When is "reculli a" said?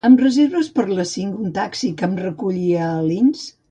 2.25-2.93